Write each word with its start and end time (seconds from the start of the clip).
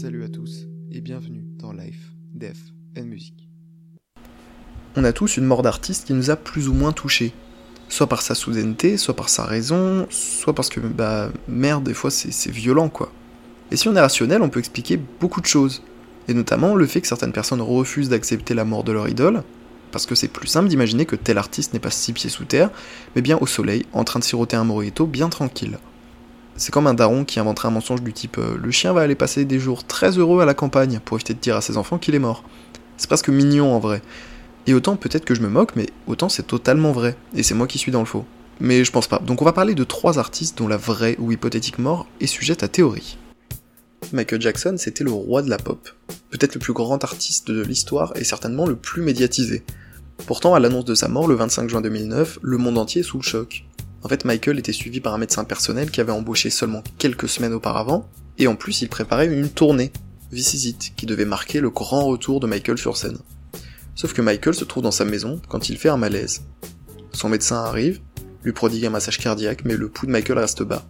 Salut 0.00 0.24
à 0.24 0.28
tous 0.28 0.66
et 0.90 1.00
bienvenue 1.00 1.44
dans 1.56 1.72
Life, 1.72 2.10
Death 2.32 2.58
and 2.98 3.04
Music. 3.04 3.48
On 4.96 5.04
a 5.04 5.12
tous 5.12 5.36
une 5.36 5.44
mort 5.44 5.62
d'artiste 5.62 6.08
qui 6.08 6.14
nous 6.14 6.30
a 6.30 6.36
plus 6.36 6.66
ou 6.66 6.74
moins 6.74 6.90
touchés. 6.90 7.32
Soit 7.88 8.08
par 8.08 8.20
sa 8.20 8.34
soudaineté, 8.34 8.96
soit 8.96 9.14
par 9.14 9.28
sa 9.28 9.44
raison, 9.44 10.08
soit 10.10 10.52
parce 10.52 10.68
que, 10.68 10.80
bah, 10.80 11.30
merde, 11.46 11.84
des 11.84 11.94
fois 11.94 12.10
c'est 12.10 12.50
violent 12.50 12.88
quoi. 12.88 13.12
Et 13.70 13.76
si 13.76 13.86
on 13.86 13.94
est 13.94 14.00
rationnel, 14.00 14.42
on 14.42 14.48
peut 14.48 14.58
expliquer 14.58 14.96
beaucoup 14.96 15.40
de 15.40 15.46
choses. 15.46 15.80
Et 16.26 16.34
notamment 16.34 16.74
le 16.74 16.88
fait 16.88 17.00
que 17.00 17.06
certaines 17.06 17.32
personnes 17.32 17.60
refusent 17.60 18.08
d'accepter 18.08 18.54
la 18.54 18.64
mort 18.64 18.82
de 18.82 18.90
leur 18.90 19.08
idole, 19.08 19.44
parce 19.92 20.06
que 20.06 20.16
c'est 20.16 20.26
plus 20.26 20.48
simple 20.48 20.68
d'imaginer 20.68 21.06
que 21.06 21.14
tel 21.14 21.38
artiste 21.38 21.72
n'est 21.72 21.78
pas 21.78 21.92
six 21.92 22.12
pieds 22.12 22.30
sous 22.30 22.46
terre, 22.46 22.72
mais 23.14 23.22
bien 23.22 23.38
au 23.40 23.46
soleil, 23.46 23.86
en 23.92 24.02
train 24.02 24.18
de 24.18 24.24
siroter 24.24 24.56
un 24.56 24.64
mojito 24.64 25.06
bien 25.06 25.28
tranquille. 25.28 25.78
C'est 26.56 26.70
comme 26.70 26.86
un 26.86 26.94
daron 26.94 27.24
qui 27.24 27.40
inventerait 27.40 27.68
un 27.68 27.72
mensonge 27.72 28.02
du 28.02 28.12
type 28.12 28.38
euh, 28.38 28.56
Le 28.62 28.70
chien 28.70 28.92
va 28.92 29.00
aller 29.00 29.16
passer 29.16 29.44
des 29.44 29.58
jours 29.58 29.84
très 29.84 30.18
heureux 30.18 30.40
à 30.40 30.44
la 30.44 30.54
campagne 30.54 31.00
pour 31.04 31.16
éviter 31.16 31.34
de 31.34 31.40
dire 31.40 31.56
à 31.56 31.60
ses 31.60 31.76
enfants 31.76 31.98
qu'il 31.98 32.14
est 32.14 32.20
mort. 32.20 32.44
C'est 32.96 33.08
presque 33.08 33.28
mignon 33.28 33.74
en 33.74 33.80
vrai. 33.80 34.02
Et 34.66 34.74
autant 34.74 34.96
peut-être 34.96 35.24
que 35.24 35.34
je 35.34 35.42
me 35.42 35.48
moque, 35.48 35.74
mais 35.74 35.86
autant 36.06 36.28
c'est 36.28 36.46
totalement 36.46 36.92
vrai, 36.92 37.16
et 37.34 37.42
c'est 37.42 37.54
moi 37.54 37.66
qui 37.66 37.78
suis 37.78 37.92
dans 37.92 38.00
le 38.00 38.06
faux. 38.06 38.24
Mais 38.60 38.84
je 38.84 38.92
pense 38.92 39.08
pas. 39.08 39.18
Donc 39.18 39.42
on 39.42 39.44
va 39.44 39.52
parler 39.52 39.74
de 39.74 39.84
trois 39.84 40.18
artistes 40.18 40.56
dont 40.56 40.68
la 40.68 40.76
vraie 40.76 41.16
ou 41.18 41.32
hypothétique 41.32 41.78
mort 41.78 42.06
est 42.20 42.26
sujette 42.26 42.62
à 42.62 42.68
théorie. 42.68 43.18
Michael 44.12 44.40
Jackson, 44.40 44.76
c'était 44.78 45.02
le 45.02 45.10
roi 45.10 45.42
de 45.42 45.50
la 45.50 45.56
pop. 45.56 45.88
Peut-être 46.30 46.54
le 46.54 46.60
plus 46.60 46.72
grand 46.72 47.02
artiste 47.02 47.48
de 47.50 47.62
l'histoire 47.62 48.12
et 48.16 48.22
certainement 48.22 48.66
le 48.66 48.76
plus 48.76 49.02
médiatisé. 49.02 49.64
Pourtant, 50.26 50.54
à 50.54 50.60
l'annonce 50.60 50.84
de 50.84 50.94
sa 50.94 51.08
mort 51.08 51.26
le 51.26 51.34
25 51.34 51.68
juin 51.68 51.80
2009, 51.80 52.38
le 52.42 52.58
monde 52.58 52.78
entier 52.78 53.00
est 53.00 53.04
sous 53.04 53.18
le 53.18 53.24
choc. 53.24 53.64
En 54.04 54.08
fait, 54.08 54.26
Michael 54.26 54.58
était 54.58 54.74
suivi 54.74 55.00
par 55.00 55.14
un 55.14 55.18
médecin 55.18 55.44
personnel 55.44 55.90
qui 55.90 56.02
avait 56.02 56.12
embauché 56.12 56.50
seulement 56.50 56.84
quelques 56.98 57.28
semaines 57.28 57.54
auparavant, 57.54 58.06
et 58.36 58.46
en 58.46 58.54
plus 58.54 58.82
il 58.82 58.90
préparait 58.90 59.26
une 59.26 59.48
tournée, 59.48 59.92
Visit, 60.30 60.92
qui 60.94 61.06
devait 61.06 61.24
marquer 61.24 61.60
le 61.60 61.70
grand 61.70 62.04
retour 62.04 62.38
de 62.38 62.46
Michael 62.46 62.76
sur 62.76 62.98
scène. 62.98 63.18
Sauf 63.94 64.12
que 64.12 64.20
Michael 64.20 64.54
se 64.54 64.64
trouve 64.64 64.82
dans 64.82 64.90
sa 64.90 65.06
maison 65.06 65.40
quand 65.48 65.70
il 65.70 65.78
fait 65.78 65.88
un 65.88 65.96
malaise. 65.96 66.42
Son 67.12 67.30
médecin 67.30 67.64
arrive, 67.64 68.00
lui 68.42 68.52
prodigue 68.52 68.84
un 68.84 68.90
massage 68.90 69.18
cardiaque, 69.18 69.64
mais 69.64 69.76
le 69.76 69.88
pouls 69.88 70.06
de 70.06 70.10
Michael 70.10 70.38
reste 70.38 70.62
bas. 70.62 70.84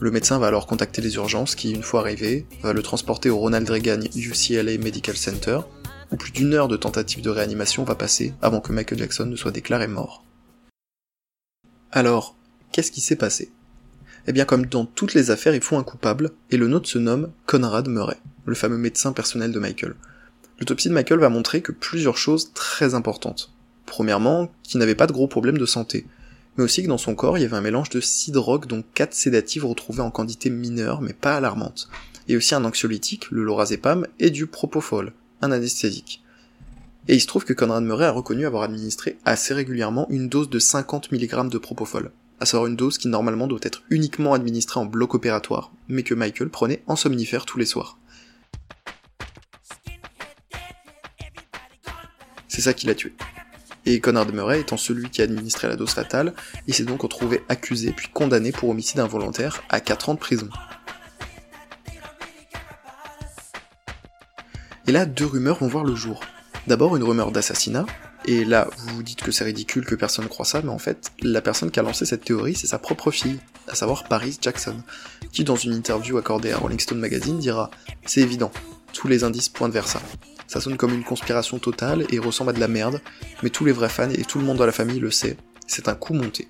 Le 0.00 0.10
médecin 0.10 0.38
va 0.38 0.48
alors 0.48 0.66
contacter 0.66 1.02
les 1.02 1.14
urgences 1.16 1.54
qui, 1.54 1.70
une 1.70 1.82
fois 1.84 2.00
arrivé, 2.00 2.46
va 2.62 2.72
le 2.72 2.82
transporter 2.82 3.30
au 3.30 3.38
Ronald 3.38 3.68
Reagan 3.68 4.00
UCLA 4.16 4.78
Medical 4.78 5.16
Center, 5.16 5.60
où 6.10 6.16
plus 6.16 6.32
d'une 6.32 6.54
heure 6.54 6.68
de 6.68 6.76
tentative 6.76 7.22
de 7.22 7.30
réanimation 7.30 7.84
va 7.84 7.94
passer 7.94 8.32
avant 8.42 8.60
que 8.60 8.72
Michael 8.72 8.98
Jackson 8.98 9.26
ne 9.26 9.36
soit 9.36 9.52
déclaré 9.52 9.86
mort. 9.86 10.24
Alors, 11.92 12.36
Qu'est-ce 12.72 12.92
qui 12.92 13.00
s'est 13.00 13.16
passé? 13.16 13.50
Eh 14.28 14.32
bien 14.32 14.44
comme 14.44 14.66
dans 14.66 14.84
toutes 14.84 15.14
les 15.14 15.32
affaires, 15.32 15.56
il 15.56 15.60
faut 15.60 15.76
un 15.76 15.82
coupable, 15.82 16.30
et 16.50 16.56
le 16.56 16.68
nôtre 16.68 16.88
se 16.88 16.98
nomme 16.98 17.32
Conrad 17.46 17.88
Murray, 17.88 18.18
le 18.46 18.54
fameux 18.54 18.78
médecin 18.78 19.12
personnel 19.12 19.50
de 19.50 19.58
Michael. 19.58 19.96
L'autopsie 20.60 20.88
de 20.88 20.94
Michael 20.94 21.18
va 21.18 21.30
montrer 21.30 21.62
que 21.62 21.72
plusieurs 21.72 22.16
choses 22.16 22.52
très 22.52 22.94
importantes. 22.94 23.52
Premièrement, 23.86 24.52
qu'il 24.62 24.78
n'avait 24.78 24.94
pas 24.94 25.08
de 25.08 25.12
gros 25.12 25.26
problèmes 25.26 25.58
de 25.58 25.66
santé, 25.66 26.06
mais 26.56 26.62
aussi 26.62 26.84
que 26.84 26.88
dans 26.88 26.98
son 26.98 27.16
corps 27.16 27.38
il 27.38 27.40
y 27.40 27.44
avait 27.44 27.56
un 27.56 27.60
mélange 27.60 27.90
de 27.90 28.00
six 28.00 28.30
drogues 28.30 28.66
dont 28.66 28.84
quatre 28.94 29.14
sédatives 29.14 29.64
retrouvées 29.64 30.02
en 30.02 30.12
quantité 30.12 30.48
mineure 30.48 31.00
mais 31.00 31.12
pas 31.12 31.36
alarmante, 31.36 31.88
et 32.28 32.36
aussi 32.36 32.54
un 32.54 32.64
anxiolytique, 32.64 33.32
le 33.32 33.42
lorazépam, 33.42 34.06
et 34.20 34.30
du 34.30 34.46
propofol, 34.46 35.12
un 35.42 35.50
anesthésique. 35.50 36.22
Et 37.08 37.16
il 37.16 37.20
se 37.20 37.26
trouve 37.26 37.44
que 37.44 37.52
Conrad 37.52 37.82
Murray 37.82 38.04
a 38.04 38.12
reconnu 38.12 38.46
avoir 38.46 38.62
administré 38.62 39.18
assez 39.24 39.54
régulièrement 39.54 40.06
une 40.08 40.28
dose 40.28 40.50
de 40.50 40.60
50 40.60 41.10
mg 41.10 41.48
de 41.48 41.58
propofol 41.58 42.12
à 42.40 42.46
savoir 42.46 42.66
une 42.66 42.76
dose 42.76 42.98
qui 42.98 43.08
normalement 43.08 43.46
doit 43.46 43.60
être 43.62 43.82
uniquement 43.90 44.32
administrée 44.32 44.80
en 44.80 44.86
bloc 44.86 45.14
opératoire, 45.14 45.70
mais 45.88 46.02
que 46.02 46.14
Michael 46.14 46.48
prenait 46.48 46.82
en 46.86 46.96
somnifère 46.96 47.44
tous 47.44 47.58
les 47.58 47.66
soirs. 47.66 47.98
C'est 52.48 52.62
ça 52.62 52.72
qui 52.72 52.86
l'a 52.86 52.94
tué. 52.94 53.14
Et 53.86 54.00
Conrad 54.00 54.32
Murray 54.34 54.60
étant 54.60 54.76
celui 54.76 55.08
qui 55.10 55.20
a 55.20 55.24
administré 55.24 55.68
la 55.68 55.76
dose 55.76 55.92
fatale, 55.92 56.34
il 56.66 56.74
s'est 56.74 56.84
donc 56.84 57.02
retrouvé 57.02 57.42
accusé 57.48 57.92
puis 57.92 58.08
condamné 58.08 58.52
pour 58.52 58.68
homicide 58.68 59.00
involontaire 59.00 59.62
à 59.68 59.80
4 59.80 60.10
ans 60.10 60.14
de 60.14 60.18
prison. 60.18 60.48
Et 64.86 64.92
là, 64.92 65.06
deux 65.06 65.26
rumeurs 65.26 65.58
vont 65.58 65.68
voir 65.68 65.84
le 65.84 65.94
jour. 65.94 66.20
D'abord 66.66 66.96
une 66.96 67.04
rumeur 67.04 67.32
d'assassinat, 67.32 67.86
et 68.26 68.44
là, 68.44 68.68
vous 68.76 68.96
vous 68.96 69.02
dites 69.02 69.22
que 69.22 69.32
c'est 69.32 69.44
ridicule 69.44 69.84
que 69.86 69.94
personne 69.94 70.24
ne 70.24 70.28
croit 70.28 70.44
ça, 70.44 70.60
mais 70.62 70.70
en 70.70 70.78
fait, 70.78 71.10
la 71.22 71.40
personne 71.40 71.70
qui 71.70 71.80
a 71.80 71.82
lancé 71.82 72.04
cette 72.04 72.24
théorie, 72.24 72.54
c'est 72.54 72.66
sa 72.66 72.78
propre 72.78 73.10
fille, 73.10 73.38
à 73.68 73.74
savoir 73.74 74.04
Paris 74.04 74.38
Jackson, 74.40 74.76
qui 75.32 75.44
dans 75.44 75.56
une 75.56 75.72
interview 75.72 76.18
accordée 76.18 76.52
à 76.52 76.58
Rolling 76.58 76.80
Stone 76.80 77.00
Magazine 77.00 77.38
dira 77.38 77.70
C'est 78.04 78.20
évident, 78.20 78.52
tous 78.92 79.08
les 79.08 79.24
indices 79.24 79.48
pointent 79.48 79.72
vers 79.72 79.88
ça. 79.88 80.02
Ça 80.46 80.60
sonne 80.60 80.76
comme 80.76 80.92
une 80.92 81.04
conspiration 81.04 81.58
totale 81.58 82.06
et 82.10 82.18
ressemble 82.18 82.50
à 82.50 82.52
de 82.52 82.60
la 82.60 82.68
merde, 82.68 83.00
mais 83.42 83.50
tous 83.50 83.64
les 83.64 83.72
vrais 83.72 83.88
fans 83.88 84.10
et 84.10 84.24
tout 84.24 84.38
le 84.38 84.44
monde 84.44 84.58
dans 84.58 84.66
la 84.66 84.72
famille 84.72 84.98
le 84.98 85.10
sait, 85.10 85.36
c'est 85.66 85.88
un 85.88 85.94
coup 85.94 86.12
monté. 86.12 86.48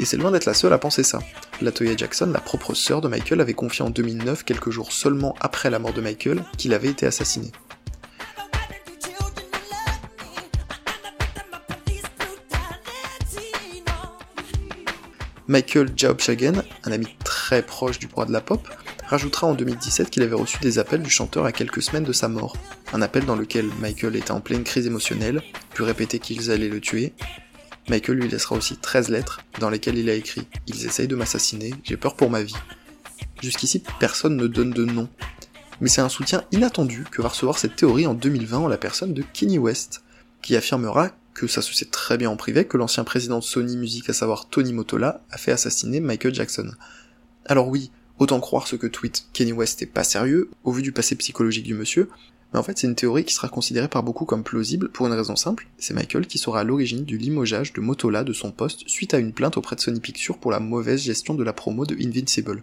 Et 0.00 0.04
c'est 0.04 0.16
loin 0.16 0.32
d'être 0.32 0.46
la 0.46 0.54
seule 0.54 0.72
à 0.72 0.78
penser 0.78 1.04
ça. 1.04 1.20
Latoya 1.60 1.96
Jackson, 1.96 2.26
la 2.26 2.40
propre 2.40 2.74
sœur 2.74 3.00
de 3.00 3.08
Michael, 3.08 3.40
avait 3.40 3.54
confié 3.54 3.84
en 3.84 3.90
2009, 3.90 4.44
quelques 4.44 4.70
jours 4.70 4.90
seulement 4.90 5.36
après 5.40 5.70
la 5.70 5.78
mort 5.78 5.92
de 5.92 6.00
Michael, 6.00 6.44
qu'il 6.58 6.74
avait 6.74 6.88
été 6.88 7.06
assassiné. 7.06 7.52
Michael 15.46 15.92
Jaubshagen, 15.94 16.62
un 16.84 16.92
ami 16.92 17.06
très 17.22 17.60
proche 17.60 17.98
du 17.98 18.06
roi 18.06 18.24
de 18.24 18.32
la 18.32 18.40
pop, 18.40 18.66
rajoutera 19.06 19.46
en 19.46 19.54
2017 19.54 20.08
qu'il 20.08 20.22
avait 20.22 20.34
reçu 20.34 20.58
des 20.60 20.78
appels 20.78 21.02
du 21.02 21.10
chanteur 21.10 21.44
à 21.44 21.52
quelques 21.52 21.82
semaines 21.82 22.04
de 22.04 22.12
sa 22.12 22.28
mort. 22.28 22.56
Un 22.94 23.02
appel 23.02 23.26
dans 23.26 23.36
lequel 23.36 23.66
Michael 23.78 24.16
était 24.16 24.30
en 24.30 24.40
pleine 24.40 24.64
crise 24.64 24.86
émotionnelle, 24.86 25.42
puis 25.74 25.84
répétait 25.84 26.18
qu'ils 26.18 26.50
allaient 26.50 26.70
le 26.70 26.80
tuer. 26.80 27.12
Michael 27.90 28.16
lui 28.16 28.28
laissera 28.28 28.56
aussi 28.56 28.78
13 28.78 29.10
lettres 29.10 29.40
dans 29.60 29.68
lesquelles 29.68 29.98
il 29.98 30.08
a 30.08 30.14
écrit 30.14 30.48
Ils 30.66 30.86
essayent 30.86 31.08
de 31.08 31.16
m'assassiner, 31.16 31.74
j'ai 31.82 31.98
peur 31.98 32.16
pour 32.16 32.30
ma 32.30 32.42
vie. 32.42 32.56
Jusqu'ici, 33.42 33.82
personne 34.00 34.38
ne 34.38 34.46
donne 34.46 34.70
de 34.70 34.86
nom. 34.86 35.10
Mais 35.82 35.90
c'est 35.90 36.00
un 36.00 36.08
soutien 36.08 36.44
inattendu 36.52 37.04
que 37.10 37.20
va 37.20 37.28
recevoir 37.28 37.58
cette 37.58 37.76
théorie 37.76 38.06
en 38.06 38.14
2020 38.14 38.58
en 38.60 38.68
la 38.68 38.78
personne 38.78 39.12
de 39.12 39.22
Kenny 39.34 39.58
West, 39.58 40.04
qui 40.40 40.56
affirmera 40.56 41.10
que 41.34 41.46
ça 41.46 41.60
se 41.60 41.74
sait 41.74 41.86
très 41.86 42.16
bien 42.16 42.30
en 42.30 42.36
privé 42.36 42.64
que 42.64 42.76
l'ancien 42.76 43.04
président 43.04 43.40
de 43.40 43.44
Sony 43.44 43.76
Music, 43.76 44.08
à 44.08 44.12
savoir 44.12 44.48
Tony 44.48 44.72
Motola, 44.72 45.22
a 45.30 45.36
fait 45.36 45.52
assassiner 45.52 46.00
Michael 46.00 46.34
Jackson. 46.34 46.70
Alors 47.44 47.68
oui, 47.68 47.90
autant 48.18 48.40
croire 48.40 48.68
ce 48.68 48.76
que 48.76 48.86
tweet 48.86 49.26
Kenny 49.32 49.52
West 49.52 49.82
est 49.82 49.86
pas 49.86 50.04
sérieux, 50.04 50.48
au 50.62 50.72
vu 50.72 50.82
du 50.82 50.92
passé 50.92 51.16
psychologique 51.16 51.64
du 51.64 51.74
monsieur, 51.74 52.08
mais 52.52 52.60
en 52.60 52.62
fait 52.62 52.78
c'est 52.78 52.86
une 52.86 52.94
théorie 52.94 53.24
qui 53.24 53.34
sera 53.34 53.48
considérée 53.48 53.88
par 53.88 54.04
beaucoup 54.04 54.24
comme 54.24 54.44
plausible 54.44 54.88
pour 54.88 55.08
une 55.08 55.12
raison 55.12 55.34
simple, 55.34 55.66
c'est 55.76 55.92
Michael 55.92 56.26
qui 56.26 56.38
sera 56.38 56.60
à 56.60 56.64
l'origine 56.64 57.04
du 57.04 57.18
limogeage 57.18 57.72
de 57.72 57.80
Motola 57.80 58.22
de 58.22 58.32
son 58.32 58.52
poste 58.52 58.88
suite 58.88 59.12
à 59.12 59.18
une 59.18 59.32
plainte 59.32 59.56
auprès 59.56 59.74
de 59.76 59.80
Sony 59.80 60.00
Pictures 60.00 60.38
pour 60.38 60.52
la 60.52 60.60
mauvaise 60.60 61.02
gestion 61.02 61.34
de 61.34 61.42
la 61.42 61.52
promo 61.52 61.84
de 61.84 61.96
Invincible. 61.96 62.62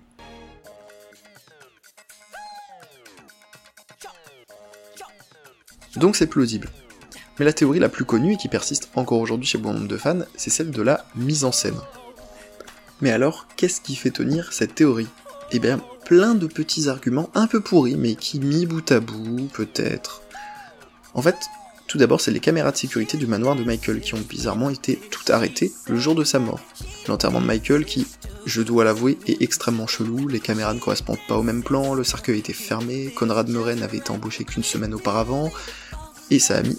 Donc 5.97 6.15
c'est 6.15 6.27
plausible. 6.27 6.69
Mais 7.39 7.45
la 7.45 7.53
théorie 7.53 7.79
la 7.79 7.89
plus 7.89 8.05
connue 8.05 8.33
et 8.33 8.37
qui 8.37 8.49
persiste 8.49 8.89
encore 8.95 9.19
aujourd'hui 9.19 9.47
chez 9.47 9.57
bon 9.57 9.73
nombre 9.73 9.87
de 9.87 9.97
fans, 9.97 10.19
c'est 10.35 10.49
celle 10.49 10.71
de 10.71 10.81
la 10.81 11.05
mise 11.15 11.43
en 11.43 11.51
scène. 11.51 11.79
Mais 13.01 13.11
alors, 13.11 13.47
qu'est-ce 13.55 13.81
qui 13.81 13.95
fait 13.95 14.11
tenir 14.11 14.53
cette 14.53 14.75
théorie? 14.75 15.07
Eh 15.51 15.59
bien, 15.59 15.81
plein 16.05 16.35
de 16.35 16.47
petits 16.47 16.87
arguments 16.87 17.29
un 17.33 17.47
peu 17.47 17.61
pourris, 17.61 17.95
mais 17.95 18.15
qui 18.15 18.39
mis 18.39 18.65
bout 18.65 18.91
à 18.91 18.99
bout, 18.99 19.49
peut-être. 19.53 20.21
En 21.13 21.21
fait, 21.21 21.35
tout 21.87 21.97
d'abord, 21.97 22.21
c'est 22.21 22.31
les 22.31 22.39
caméras 22.39 22.71
de 22.71 22.77
sécurité 22.77 23.17
du 23.17 23.27
manoir 23.27 23.55
de 23.55 23.63
Michael 23.63 23.99
qui 23.99 24.13
ont 24.13 24.21
bizarrement 24.21 24.69
été 24.69 24.95
toutes 25.11 25.29
arrêtées 25.29 25.73
le 25.87 25.97
jour 25.97 26.15
de 26.15 26.23
sa 26.23 26.39
mort. 26.39 26.61
L'enterrement 27.07 27.41
de 27.41 27.45
Michael 27.45 27.83
qui, 27.83 28.07
je 28.45 28.61
dois 28.61 28.85
l'avouer, 28.85 29.17
est 29.27 29.41
extrêmement 29.41 29.87
chelou, 29.87 30.27
les 30.27 30.39
caméras 30.39 30.73
ne 30.73 30.79
correspondent 30.79 31.17
pas 31.27 31.37
au 31.37 31.43
même 31.43 31.63
plan, 31.63 31.93
le 31.93 32.05
cercueil 32.05 32.39
était 32.39 32.53
fermé, 32.53 33.11
Conrad 33.13 33.49
Murray 33.49 33.75
n'avait 33.75 33.97
été 33.97 34.11
embauché 34.11 34.45
qu'une 34.45 34.63
semaine 34.63 34.93
auparavant, 34.93 35.51
et 36.29 36.39
ça 36.39 36.59
a 36.59 36.61
mis 36.61 36.77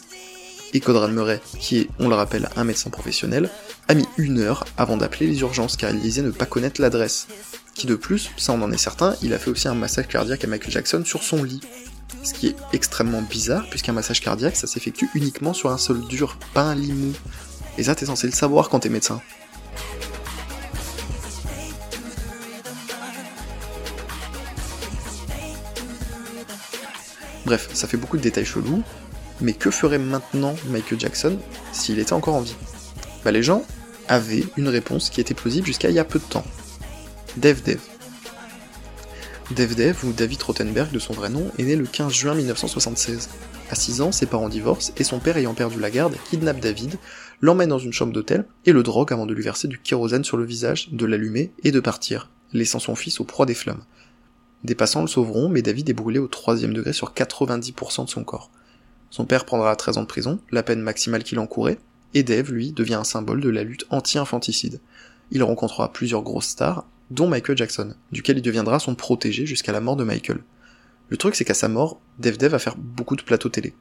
et 0.72 0.80
Conrad 0.80 1.12
Murray, 1.12 1.40
qui 1.58 1.78
est, 1.78 1.88
on 1.98 2.08
le 2.08 2.14
rappelle, 2.14 2.48
un 2.56 2.64
médecin 2.64 2.90
professionnel, 2.90 3.50
a 3.88 3.94
mis 3.94 4.06
une 4.16 4.38
heure 4.38 4.64
avant 4.76 4.96
d'appeler 4.96 5.26
les 5.26 5.40
urgences 5.40 5.76
car 5.76 5.90
il 5.90 6.00
disait 6.00 6.22
ne 6.22 6.30
pas 6.30 6.46
connaître 6.46 6.80
l'adresse. 6.80 7.26
Qui 7.74 7.86
de 7.86 7.94
plus, 7.94 8.30
ça 8.36 8.52
on 8.52 8.62
en 8.62 8.72
est 8.72 8.78
certain, 8.78 9.16
il 9.22 9.34
a 9.34 9.38
fait 9.38 9.50
aussi 9.50 9.69
un 9.69 9.74
massage 9.74 10.08
cardiaque 10.08 10.44
à 10.44 10.46
Michael 10.46 10.70
Jackson 10.70 11.02
sur 11.04 11.22
son 11.22 11.42
lit. 11.42 11.60
Ce 12.22 12.34
qui 12.34 12.48
est 12.48 12.56
extrêmement 12.72 13.22
bizarre, 13.22 13.66
puisqu'un 13.69 13.92
massage 13.92 14.20
cardiaque, 14.20 14.56
ça 14.56 14.66
s'effectue 14.66 15.08
uniquement 15.14 15.52
sur 15.52 15.70
un 15.70 15.78
sol 15.78 16.00
dur, 16.08 16.38
pas 16.54 16.62
un 16.62 16.75
lit 16.75 16.92
mou. 16.92 17.12
Et 17.78 17.84
ça, 17.84 17.94
t'es 17.94 18.06
censé 18.06 18.26
le 18.26 18.32
savoir 18.32 18.68
quand 18.68 18.80
t'es 18.80 18.90
médecin. 18.90 19.20
Bref, 27.44 27.68
ça 27.72 27.88
fait 27.88 27.96
beaucoup 27.96 28.16
de 28.16 28.22
détails 28.22 28.44
chelous, 28.44 28.82
mais 29.42 29.52
que 29.52 29.70
ferait 29.70 29.98
maintenant 29.98 30.54
Michael 30.68 30.98
Jackson 30.98 31.38
s'il 31.72 31.98
était 31.98 32.14
encore 32.14 32.34
en 32.34 32.40
vie? 32.40 32.56
Bah 33.24 33.32
les 33.32 33.42
gens 33.42 33.64
avaient 34.08 34.44
une 34.56 34.68
réponse 34.68 35.10
qui 35.10 35.20
était 35.20 35.34
plausible 35.34 35.66
jusqu'à 35.66 35.90
il 35.90 35.94
y 35.94 35.98
a 35.98 36.04
peu 36.04 36.18
de 36.18 36.24
temps. 36.24 36.44
Dev 37.36 37.60
Dev. 37.62 37.78
Dev 39.50 39.96
ou 40.04 40.12
David 40.12 40.42
Rothenberg 40.42 40.90
de 40.90 40.98
son 40.98 41.12
vrai 41.12 41.28
nom, 41.28 41.50
est 41.58 41.64
né 41.64 41.76
le 41.76 41.84
15 41.84 42.12
juin 42.12 42.34
1976. 42.34 43.28
À 43.70 43.74
6 43.74 44.00
ans, 44.00 44.12
ses 44.12 44.26
parents 44.26 44.48
divorcent 44.48 44.92
et 44.96 45.04
son 45.04 45.18
père 45.18 45.36
ayant 45.36 45.54
perdu 45.54 45.80
la 45.80 45.90
garde, 45.90 46.14
kidnappe 46.30 46.60
David, 46.60 46.98
l'emmène 47.40 47.70
dans 47.70 47.78
une 47.78 47.92
chambre 47.92 48.12
d'hôtel 48.12 48.46
et 48.66 48.72
le 48.72 48.82
drogue 48.82 49.12
avant 49.12 49.26
de 49.26 49.34
lui 49.34 49.42
verser 49.42 49.68
du 49.68 49.78
kérosène 49.78 50.24
sur 50.24 50.36
le 50.36 50.44
visage, 50.44 50.90
de 50.92 51.06
l'allumer 51.06 51.52
et 51.64 51.70
de 51.70 51.80
partir, 51.80 52.30
laissant 52.52 52.78
son 52.78 52.94
fils 52.94 53.20
au 53.20 53.24
proie 53.24 53.46
des 53.46 53.54
flammes. 53.54 53.82
Des 54.64 54.74
passants 54.74 55.00
le 55.00 55.08
sauveront, 55.08 55.48
mais 55.48 55.62
David 55.62 55.90
est 55.90 55.94
brûlé 55.94 56.18
au 56.18 56.28
troisième 56.28 56.72
degré 56.72 56.92
sur 56.92 57.12
90% 57.12 58.04
de 58.04 58.10
son 58.10 58.24
corps. 58.24 58.50
Son 59.12 59.26
père 59.26 59.44
prendra 59.44 59.76
13 59.76 59.99
ans 59.99 60.03
de 60.03 60.06
prison, 60.06 60.41
la 60.53 60.62
peine 60.62 60.81
maximale 60.81 61.23
qu'il 61.23 61.38
encourait, 61.38 61.79
et 62.14 62.23
Dave, 62.23 62.50
lui, 62.50 62.73
devient 62.73 62.94
un 62.94 63.05
symbole 63.05 63.43
de 63.43 63.50
la 63.50 63.62
lutte 63.62 63.85
anti-infanticide. 63.91 64.81
Il 65.31 65.43
rencontrera 65.43 65.93
plusieurs 65.93 66.23
grosses 66.23 66.47
stars, 66.47 66.87
dont 67.11 67.29
Michael 67.29 67.59
Jackson, 67.59 67.94
duquel 68.11 68.38
il 68.38 68.43
deviendra 68.43 68.79
son 68.79 68.94
protégé 68.94 69.44
jusqu'à 69.44 69.70
la 69.70 69.82
mort 69.82 69.97
de 69.97 70.05
Michael. 70.05 70.43
Le 71.11 71.19
truc 71.19 71.35
c'est 71.35 71.44
qu'à 71.44 71.53
sa 71.53 71.69
mort, 71.69 72.00
Dave 72.20 72.38
Dave 72.38 72.53
va 72.53 72.59
faire 72.59 72.75
beaucoup 72.79 73.14
de 73.14 73.23
plateaux 73.23 73.50
télé. 73.50 73.75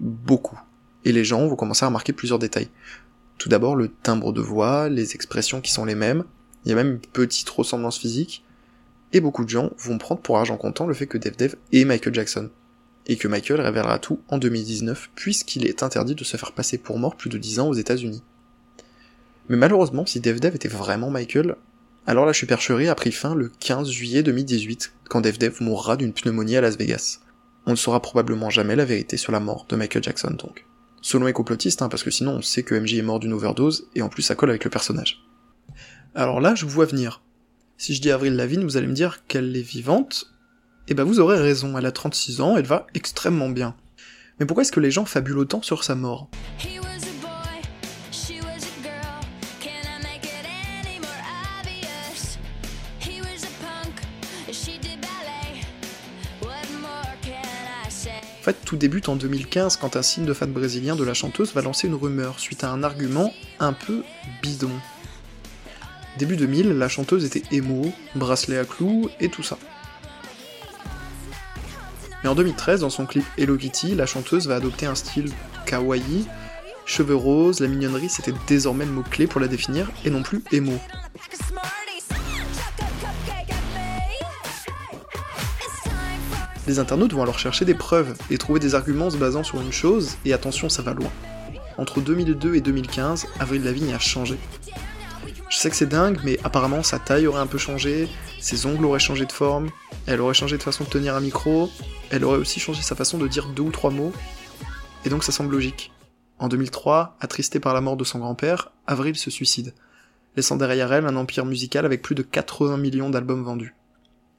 Beaucoup. 0.00 0.58
Et 1.04 1.12
les 1.12 1.22
gens 1.22 1.46
vont 1.46 1.54
commencer 1.54 1.84
à 1.84 1.88
remarquer 1.88 2.12
plusieurs 2.12 2.40
détails. 2.40 2.68
Tout 3.38 3.48
d'abord 3.48 3.76
le 3.76 3.86
timbre 3.86 4.32
de 4.32 4.40
voix, 4.40 4.88
les 4.88 5.14
expressions 5.14 5.60
qui 5.60 5.70
sont 5.70 5.84
les 5.84 5.94
mêmes, 5.94 6.24
il 6.64 6.70
y 6.70 6.72
a 6.72 6.74
même 6.74 6.94
une 6.94 6.98
petite 6.98 7.48
ressemblance 7.48 8.00
physique, 8.00 8.44
et 9.12 9.20
beaucoup 9.20 9.44
de 9.44 9.50
gens 9.50 9.70
vont 9.78 9.98
prendre 9.98 10.20
pour 10.20 10.36
argent 10.36 10.56
comptant 10.56 10.88
le 10.88 10.94
fait 10.94 11.06
que 11.06 11.16
Dave 11.16 11.36
Dave 11.36 11.54
est 11.72 11.84
Michael 11.84 12.12
Jackson. 12.12 12.50
Et 13.08 13.16
que 13.16 13.28
Michael 13.28 13.60
révélera 13.60 13.98
tout 13.98 14.20
en 14.28 14.38
2019, 14.38 15.10
puisqu'il 15.14 15.66
est 15.66 15.82
interdit 15.82 16.14
de 16.14 16.24
se 16.24 16.36
faire 16.36 16.52
passer 16.52 16.78
pour 16.78 16.98
mort 16.98 17.16
plus 17.16 17.30
de 17.30 17.38
10 17.38 17.60
ans 17.60 17.68
aux 17.68 17.74
états 17.74 17.96
unis 17.96 18.22
Mais 19.48 19.56
malheureusement, 19.56 20.06
si 20.06 20.20
Dave 20.20 20.36
était 20.36 20.68
vraiment 20.68 21.10
Michael, 21.10 21.56
alors 22.06 22.26
la 22.26 22.32
supercherie 22.32 22.88
a 22.88 22.94
pris 22.94 23.12
fin 23.12 23.34
le 23.34 23.50
15 23.60 23.90
juillet 23.90 24.22
2018, 24.22 24.92
quand 25.08 25.20
Dave 25.20 25.60
mourra 25.60 25.96
d'une 25.96 26.12
pneumonie 26.12 26.56
à 26.56 26.60
Las 26.60 26.76
Vegas. 26.76 27.20
On 27.66 27.72
ne 27.72 27.76
saura 27.76 28.00
probablement 28.00 28.48
jamais 28.48 28.76
la 28.76 28.86
vérité 28.86 29.16
sur 29.16 29.32
la 29.32 29.40
mort 29.40 29.66
de 29.68 29.76
Michael 29.76 30.02
Jackson 30.02 30.30
donc. 30.30 30.64
Selon 31.02 31.26
les 31.26 31.32
complotistes, 31.32 31.82
hein, 31.82 31.88
parce 31.88 32.02
que 32.02 32.10
sinon 32.10 32.32
on 32.32 32.42
sait 32.42 32.62
que 32.62 32.74
MJ 32.74 32.94
est 32.94 33.02
mort 33.02 33.20
d'une 33.20 33.32
overdose, 33.32 33.88
et 33.94 34.02
en 34.02 34.08
plus 34.08 34.22
ça 34.22 34.34
colle 34.34 34.50
avec 34.50 34.64
le 34.64 34.70
personnage. 34.70 35.22
Alors 36.14 36.40
là, 36.40 36.54
je 36.54 36.64
vous 36.64 36.70
vois 36.70 36.86
venir. 36.86 37.22
Si 37.76 37.94
je 37.94 38.00
dis 38.00 38.10
Avril 38.10 38.34
Lavigne, 38.34 38.64
vous 38.64 38.76
allez 38.76 38.86
me 38.86 38.94
dire 38.94 39.24
qu'elle 39.26 39.54
est 39.56 39.60
vivante, 39.60 40.32
eh 40.90 40.94
ben 40.94 41.04
vous 41.04 41.20
aurez 41.20 41.38
raison, 41.38 41.76
elle 41.76 41.84
a 41.84 41.92
36 41.92 42.40
ans, 42.40 42.56
elle 42.56 42.66
va 42.66 42.86
extrêmement 42.94 43.50
bien. 43.50 43.74
Mais 44.40 44.46
pourquoi 44.46 44.62
est-ce 44.62 44.72
que 44.72 44.80
les 44.80 44.90
gens 44.90 45.04
fabulent 45.04 45.38
autant 45.38 45.60
sur 45.60 45.84
sa 45.84 45.94
mort? 45.94 46.30
En 58.40 58.50
fait, 58.50 58.56
tout 58.64 58.76
débute 58.76 59.10
en 59.10 59.16
2015 59.16 59.76
quand 59.76 59.96
un 59.96 60.00
signe 60.00 60.24
de 60.24 60.32
fan 60.32 60.50
brésilien 60.50 60.96
de 60.96 61.04
la 61.04 61.12
chanteuse 61.12 61.52
va 61.52 61.60
lancer 61.60 61.86
une 61.86 61.96
rumeur 61.96 62.40
suite 62.40 62.64
à 62.64 62.70
un 62.70 62.82
argument 62.82 63.34
un 63.60 63.74
peu 63.74 64.04
bidon. 64.42 64.70
Début 66.16 66.36
2000, 66.36 66.70
la 66.70 66.88
chanteuse 66.88 67.26
était 67.26 67.42
émo, 67.54 67.92
bracelet 68.14 68.56
à 68.56 68.64
clous 68.64 69.10
et 69.20 69.28
tout 69.28 69.42
ça. 69.42 69.58
Mais 72.22 72.28
en 72.28 72.34
2013, 72.34 72.80
dans 72.80 72.90
son 72.90 73.06
clip 73.06 73.24
Hello 73.36 73.56
Kitty, 73.56 73.94
la 73.94 74.06
chanteuse 74.06 74.48
va 74.48 74.56
adopter 74.56 74.86
un 74.86 74.96
style 74.96 75.30
kawaii, 75.66 76.26
cheveux 76.84 77.14
roses, 77.14 77.60
la 77.60 77.68
mignonnerie 77.68 78.08
c'était 78.08 78.34
désormais 78.48 78.86
le 78.86 78.90
mot-clé 78.90 79.26
pour 79.26 79.40
la 79.40 79.46
définir, 79.46 79.90
et 80.04 80.10
non 80.10 80.22
plus 80.22 80.42
émo. 80.50 80.78
Les 86.66 86.78
internautes 86.78 87.12
vont 87.12 87.22
alors 87.22 87.38
chercher 87.38 87.64
des 87.64 87.74
preuves 87.74 88.14
et 88.30 88.36
trouver 88.36 88.60
des 88.60 88.74
arguments 88.74 89.10
se 89.10 89.16
basant 89.16 89.44
sur 89.44 89.60
une 89.60 89.72
chose, 89.72 90.16
et 90.24 90.32
attention 90.32 90.68
ça 90.68 90.82
va 90.82 90.94
loin. 90.94 91.10
Entre 91.78 92.00
2002 92.00 92.56
et 92.56 92.60
2015, 92.60 93.26
Avril 93.38 93.62
Lavigne 93.62 93.94
a 93.94 93.98
changé. 94.00 94.36
Je 95.48 95.56
sais 95.56 95.70
que 95.70 95.76
c'est 95.76 95.86
dingue, 95.86 96.20
mais 96.24 96.38
apparemment 96.44 96.82
sa 96.82 96.98
taille 96.98 97.26
aurait 97.26 97.40
un 97.40 97.46
peu 97.46 97.56
changé, 97.56 98.06
ses 98.38 98.66
ongles 98.66 98.84
auraient 98.84 98.98
changé 98.98 99.24
de 99.24 99.32
forme, 99.32 99.70
elle 100.06 100.20
aurait 100.20 100.34
changé 100.34 100.58
de 100.58 100.62
façon 100.62 100.84
de 100.84 100.90
tenir 100.90 101.14
un 101.14 101.20
micro, 101.20 101.70
elle 102.10 102.24
aurait 102.24 102.38
aussi 102.38 102.60
changé 102.60 102.82
sa 102.82 102.94
façon 102.94 103.16
de 103.16 103.26
dire 103.26 103.48
deux 103.48 103.62
ou 103.62 103.70
trois 103.70 103.90
mots, 103.90 104.12
et 105.06 105.08
donc 105.08 105.24
ça 105.24 105.32
semble 105.32 105.52
logique. 105.52 105.90
En 106.38 106.48
2003, 106.48 107.16
attristée 107.20 107.60
par 107.60 107.72
la 107.72 107.80
mort 107.80 107.96
de 107.96 108.04
son 108.04 108.18
grand-père, 108.18 108.72
Avril 108.86 109.16
se 109.16 109.30
suicide, 109.30 109.72
laissant 110.36 110.56
derrière 110.56 110.92
elle 110.92 111.06
un 111.06 111.16
empire 111.16 111.46
musical 111.46 111.86
avec 111.86 112.02
plus 112.02 112.14
de 112.14 112.22
80 112.22 112.76
millions 112.76 113.10
d'albums 113.10 113.42
vendus. 113.42 113.74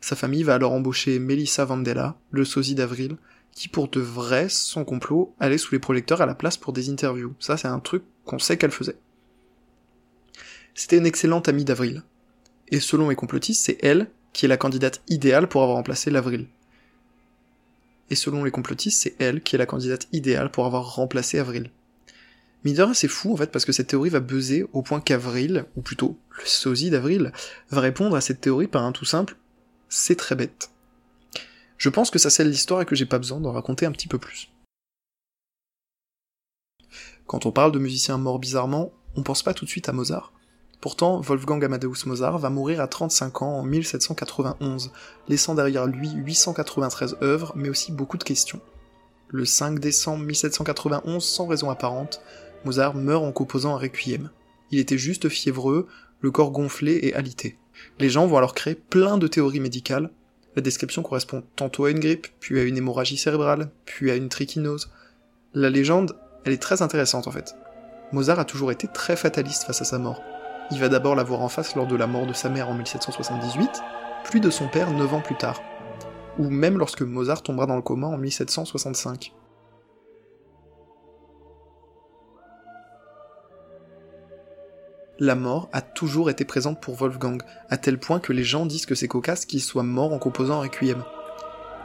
Sa 0.01 0.15
famille 0.15 0.43
va 0.43 0.53
alors 0.53 0.73
embaucher 0.73 1.17
Melissa 1.17 1.65
Vandella, 1.65 2.15
le 2.29 2.45
sosie 2.45 2.75
d'Avril, 2.75 3.17
qui 3.51 3.67
pour 3.67 3.89
de 3.89 3.99
vrai, 3.99 4.47
son 4.47 4.85
complot, 4.85 5.33
allait 5.39 5.57
sous 5.57 5.73
les 5.73 5.79
projecteurs 5.79 6.21
à 6.21 6.27
la 6.27 6.35
place 6.35 6.55
pour 6.55 6.71
des 6.71 6.89
interviews. 6.89 7.33
Ça, 7.39 7.57
c'est 7.57 7.67
un 7.67 7.79
truc 7.79 8.03
qu'on 8.25 8.39
sait 8.39 8.57
qu'elle 8.57 8.71
faisait. 8.71 8.95
C'était 10.79 10.95
une 10.95 11.05
excellente 11.05 11.49
amie 11.49 11.65
d'Avril. 11.65 12.03
Et 12.69 12.79
selon 12.79 13.09
les 13.09 13.15
complotistes, 13.17 13.65
c'est 13.65 13.83
elle 13.83 14.09
qui 14.31 14.45
est 14.45 14.47
la 14.47 14.55
candidate 14.55 15.01
idéale 15.09 15.49
pour 15.49 15.61
avoir 15.61 15.75
remplacé 15.75 16.09
l'Avril. 16.09 16.47
Et 18.09 18.15
selon 18.15 18.45
les 18.45 18.51
complotistes, 18.51 19.01
c'est 19.01 19.15
elle 19.19 19.41
qui 19.41 19.57
est 19.57 19.59
la 19.59 19.65
candidate 19.65 20.07
idéale 20.13 20.49
pour 20.49 20.65
avoir 20.65 20.95
remplacé 20.95 21.37
Avril. 21.37 21.69
Mais 22.63 22.73
c'est 22.93 23.09
fou 23.09 23.33
en 23.33 23.35
fait 23.35 23.51
parce 23.51 23.65
que 23.65 23.73
cette 23.73 23.87
théorie 23.87 24.09
va 24.09 24.21
buzzer 24.21 24.67
au 24.71 24.81
point 24.81 25.01
qu'Avril, 25.01 25.65
ou 25.75 25.81
plutôt 25.81 26.17
le 26.37 26.45
sosie 26.45 26.89
d'Avril, 26.89 27.33
va 27.71 27.81
répondre 27.81 28.15
à 28.15 28.21
cette 28.21 28.39
théorie 28.39 28.67
par 28.67 28.83
un 28.83 28.93
tout 28.93 29.03
simple 29.03 29.35
c'est 29.89 30.15
très 30.15 30.35
bête. 30.35 30.71
Je 31.77 31.89
pense 31.89 32.09
que 32.09 32.19
ça 32.19 32.29
scelle 32.29 32.49
l'histoire 32.49 32.83
et 32.83 32.85
que 32.85 32.95
j'ai 32.95 33.05
pas 33.05 33.19
besoin 33.19 33.41
d'en 33.41 33.51
raconter 33.51 33.85
un 33.85 33.91
petit 33.91 34.07
peu 34.07 34.17
plus. 34.17 34.49
Quand 37.27 37.45
on 37.45 37.51
parle 37.51 37.73
de 37.73 37.79
musiciens 37.79 38.17
morts 38.17 38.39
bizarrement, 38.39 38.93
on 39.17 39.23
pense 39.23 39.43
pas 39.43 39.53
tout 39.53 39.65
de 39.65 39.69
suite 39.69 39.89
à 39.89 39.91
Mozart, 39.91 40.31
Pourtant, 40.81 41.19
Wolfgang 41.19 41.61
Amadeus 41.65 42.05
Mozart 42.05 42.37
va 42.37 42.49
mourir 42.49 42.79
à 42.79 42.87
35 42.87 43.41
ans 43.41 43.59
en 43.59 43.63
1791, 43.63 44.91
laissant 45.27 45.53
derrière 45.53 45.87
lui 45.87 46.09
893 46.11 47.17
œuvres, 47.21 47.51
mais 47.55 47.69
aussi 47.69 47.91
beaucoup 47.91 48.17
de 48.17 48.23
questions. 48.23 48.61
Le 49.27 49.43
5 49.43 49.79
décembre 49.79 50.23
1791, 50.23 51.23
sans 51.23 51.47
raison 51.47 51.69
apparente, 51.69 52.21
Mozart 52.63 52.95
meurt 52.95 53.25
en 53.25 53.33
composant 53.33 53.75
un 53.75 53.77
requiem. 53.77 54.29
Il 54.71 54.79
était 54.79 54.97
juste 54.97 55.27
fiévreux, 55.27 55.87
le 56.21 56.31
corps 56.31 56.51
gonflé 56.51 56.99
et 57.03 57.13
alité. 57.13 57.57
Les 57.99 58.09
gens 58.09 58.25
vont 58.25 58.37
alors 58.37 58.55
créer 58.55 58.75
plein 58.75 59.17
de 59.17 59.27
théories 59.27 59.59
médicales. 59.59 60.09
La 60.55 60.61
description 60.61 61.03
correspond 61.03 61.43
tantôt 61.57 61.85
à 61.85 61.91
une 61.91 61.99
grippe, 61.99 62.27
puis 62.39 62.57
à 62.57 62.63
une 62.63 62.77
hémorragie 62.77 63.17
cérébrale, 63.17 63.69
puis 63.83 64.11
à 64.11 64.15
une 64.15 64.29
trichinose. 64.29 64.89
La 65.53 65.69
légende, 65.69 66.15
elle 66.45 66.53
est 66.53 66.61
très 66.61 66.81
intéressante 66.81 67.27
en 67.27 67.31
fait. 67.31 67.55
Mozart 68.13 68.39
a 68.39 68.45
toujours 68.45 68.71
été 68.71 68.87
très 68.87 69.17
fataliste 69.17 69.63
face 69.63 69.81
à 69.81 69.85
sa 69.85 69.99
mort. 69.99 70.21
Il 70.71 70.79
va 70.79 70.87
d'abord 70.87 71.15
la 71.15 71.23
voir 71.23 71.41
en 71.41 71.49
face 71.49 71.75
lors 71.75 71.87
de 71.87 71.95
la 71.95 72.05
mort 72.05 72.27
de 72.27 72.33
sa 72.33 72.47
mère 72.47 72.69
en 72.69 72.75
1778, 72.75 73.81
puis 74.23 74.39
de 74.39 74.51
son 74.51 74.67
père 74.67 74.91
9 74.91 75.13
ans 75.15 75.21
plus 75.21 75.35
tard, 75.35 75.63
ou 76.37 76.49
même 76.49 76.77
lorsque 76.77 77.01
Mozart 77.01 77.41
tombera 77.41 77.65
dans 77.65 77.75
le 77.75 77.81
coma 77.81 78.05
en 78.05 78.17
1765. 78.17 79.33
La 85.17 85.35
mort 85.35 85.69
a 85.73 85.81
toujours 85.81 86.29
été 86.29 86.45
présente 86.45 86.79
pour 86.79 86.95
Wolfgang, 86.95 87.41
à 87.69 87.77
tel 87.77 87.99
point 87.99 88.19
que 88.19 88.31
les 88.31 88.43
gens 88.43 88.67
disent 88.67 88.85
que 88.85 88.95
c'est 88.95 89.07
cocasse 89.07 89.45
qu'il 89.45 89.61
soit 89.61 89.83
mort 89.83 90.13
en 90.13 90.19
composant 90.19 90.59
un 90.59 90.61
requiem. 90.61 91.03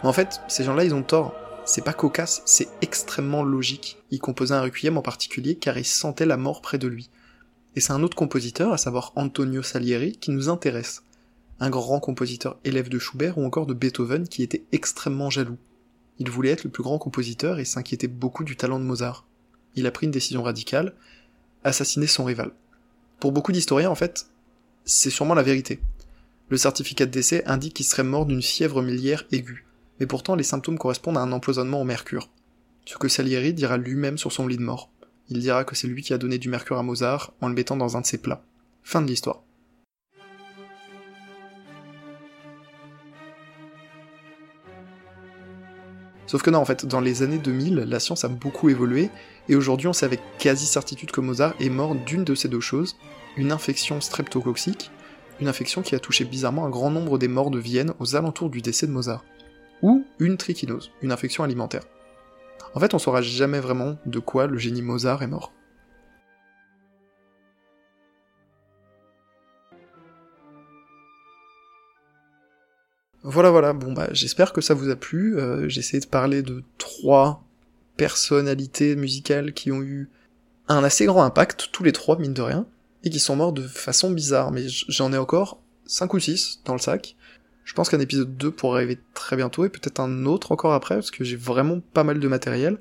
En 0.02 0.12
fait, 0.12 0.40
ces 0.46 0.62
gens-là, 0.62 0.84
ils 0.84 0.94
ont 0.94 1.02
tort. 1.02 1.34
C'est 1.64 1.82
pas 1.82 1.94
cocasse, 1.94 2.42
c'est 2.44 2.68
extrêmement 2.82 3.42
logique. 3.42 3.96
Il 4.10 4.20
composait 4.20 4.54
un 4.54 4.60
requiem 4.60 4.98
en 4.98 5.02
particulier 5.02 5.56
car 5.56 5.78
il 5.78 5.86
sentait 5.86 6.26
la 6.26 6.36
mort 6.36 6.60
près 6.60 6.76
de 6.76 6.86
lui 6.86 7.10
et 7.76 7.80
c'est 7.80 7.92
un 7.92 8.02
autre 8.02 8.16
compositeur, 8.16 8.72
à 8.72 8.78
savoir 8.78 9.12
Antonio 9.16 9.62
Salieri, 9.62 10.12
qui 10.12 10.30
nous 10.30 10.48
intéresse. 10.48 11.02
Un 11.60 11.70
grand 11.70 12.00
compositeur 12.00 12.58
élève 12.64 12.88
de 12.88 12.98
Schubert 12.98 13.38
ou 13.38 13.44
encore 13.44 13.66
de 13.66 13.74
Beethoven 13.74 14.28
qui 14.28 14.42
était 14.42 14.64
extrêmement 14.72 15.30
jaloux. 15.30 15.58
Il 16.18 16.30
voulait 16.30 16.50
être 16.50 16.64
le 16.64 16.70
plus 16.70 16.82
grand 16.82 16.98
compositeur 16.98 17.58
et 17.58 17.64
s'inquiétait 17.64 18.08
beaucoup 18.08 18.44
du 18.44 18.56
talent 18.56 18.78
de 18.78 18.84
Mozart. 18.84 19.26
Il 19.74 19.86
a 19.86 19.90
pris 19.90 20.06
une 20.06 20.12
décision 20.12 20.42
radicale, 20.42 20.94
assassiner 21.64 22.06
son 22.06 22.24
rival. 22.24 22.52
Pour 23.18 23.32
beaucoup 23.32 23.52
d'historiens, 23.52 23.90
en 23.90 23.94
fait, 23.94 24.26
c'est 24.84 25.10
sûrement 25.10 25.34
la 25.34 25.42
vérité. 25.42 25.80
Le 26.48 26.56
certificat 26.56 27.06
de 27.06 27.10
décès 27.10 27.44
indique 27.46 27.74
qu'il 27.74 27.86
serait 27.86 28.04
mort 28.04 28.26
d'une 28.26 28.42
fièvre 28.42 28.82
miliaire 28.82 29.24
aiguë, 29.32 29.64
mais 29.98 30.06
pourtant 30.06 30.36
les 30.36 30.44
symptômes 30.44 30.78
correspondent 30.78 31.16
à 31.16 31.22
un 31.22 31.32
empoisonnement 31.32 31.80
au 31.80 31.84
mercure. 31.84 32.28
Ce 32.84 32.98
que 32.98 33.08
Salieri 33.08 33.54
dira 33.54 33.78
lui-même 33.78 34.18
sur 34.18 34.30
son 34.30 34.46
lit 34.46 34.58
de 34.58 34.62
mort. 34.62 34.90
Il 35.30 35.38
dira 35.38 35.64
que 35.64 35.74
c'est 35.74 35.88
lui 35.88 36.02
qui 36.02 36.12
a 36.12 36.18
donné 36.18 36.38
du 36.38 36.50
mercure 36.50 36.78
à 36.78 36.82
Mozart 36.82 37.32
en 37.40 37.48
le 37.48 37.54
mettant 37.54 37.76
dans 37.76 37.96
un 37.96 38.02
de 38.02 38.06
ses 38.06 38.18
plats. 38.18 38.44
Fin 38.82 39.00
de 39.00 39.06
l'histoire. 39.06 39.42
Sauf 46.26 46.42
que 46.42 46.50
non, 46.50 46.58
en 46.58 46.64
fait, 46.64 46.84
dans 46.84 47.00
les 47.00 47.22
années 47.22 47.38
2000, 47.38 47.76
la 47.76 48.00
science 48.00 48.24
a 48.24 48.28
beaucoup 48.28 48.68
évolué, 48.68 49.10
et 49.48 49.56
aujourd'hui 49.56 49.88
on 49.88 49.92
sait 49.92 50.06
avec 50.06 50.20
quasi 50.38 50.66
certitude 50.66 51.10
que 51.10 51.20
Mozart 51.20 51.54
est 51.60 51.68
mort 51.68 51.94
d'une 51.94 52.24
de 52.24 52.34
ces 52.34 52.48
deux 52.48 52.60
choses, 52.60 52.96
une 53.36 53.52
infection 53.52 54.00
streptococcique, 54.00 54.90
une 55.40 55.48
infection 55.48 55.82
qui 55.82 55.94
a 55.94 56.00
touché 56.00 56.24
bizarrement 56.24 56.66
un 56.66 56.70
grand 56.70 56.90
nombre 56.90 57.18
des 57.18 57.28
morts 57.28 57.50
de 57.50 57.58
Vienne 57.58 57.92
aux 57.98 58.16
alentours 58.16 58.50
du 58.50 58.62
décès 58.62 58.86
de 58.86 58.92
Mozart. 58.92 59.24
Ou 59.82 60.04
une 60.18 60.36
trichinose, 60.36 60.90
une 61.02 61.12
infection 61.12 61.44
alimentaire. 61.44 61.82
En 62.74 62.80
fait, 62.80 62.92
on 62.92 62.98
saura 62.98 63.22
jamais 63.22 63.60
vraiment 63.60 63.96
de 64.04 64.18
quoi 64.18 64.46
le 64.46 64.58
génie 64.58 64.82
Mozart 64.82 65.22
est 65.22 65.28
mort. 65.28 65.52
Voilà, 73.22 73.50
voilà, 73.50 73.72
bon 73.72 73.92
bah 73.92 74.08
j'espère 74.12 74.52
que 74.52 74.60
ça 74.60 74.74
vous 74.74 74.90
a 74.90 74.96
plu. 74.96 75.38
Euh, 75.38 75.66
j'ai 75.68 75.80
essayé 75.80 76.00
de 76.00 76.06
parler 76.06 76.42
de 76.42 76.62
trois 76.76 77.42
personnalités 77.96 78.96
musicales 78.96 79.54
qui 79.54 79.72
ont 79.72 79.80
eu 79.80 80.10
un 80.68 80.84
assez 80.84 81.06
grand 81.06 81.22
impact, 81.22 81.70
tous 81.72 81.84
les 81.84 81.92
trois, 81.92 82.18
mine 82.18 82.34
de 82.34 82.42
rien, 82.42 82.66
et 83.02 83.10
qui 83.10 83.20
sont 83.20 83.36
morts 83.36 83.52
de 83.52 83.62
façon 83.62 84.10
bizarre, 84.10 84.50
mais 84.50 84.64
j'en 84.68 85.12
ai 85.12 85.16
encore 85.16 85.58
5 85.86 86.12
ou 86.12 86.18
6 86.18 86.60
dans 86.64 86.74
le 86.74 86.78
sac. 86.78 87.16
Je 87.64 87.72
pense 87.72 87.88
qu'un 87.88 88.00
épisode 88.00 88.36
2 88.36 88.50
pourrait 88.50 88.80
arriver 88.80 88.98
très 89.14 89.36
bientôt 89.36 89.64
et 89.64 89.68
peut-être 89.68 90.00
un 90.00 90.26
autre 90.26 90.52
encore 90.52 90.74
après 90.74 90.96
parce 90.96 91.10
que 91.10 91.24
j'ai 91.24 91.36
vraiment 91.36 91.80
pas 91.80 92.04
mal 92.04 92.20
de 92.20 92.28
matériel. 92.28 92.78